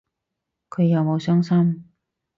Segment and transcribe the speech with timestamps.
[0.71, 1.87] 佢有冇傷心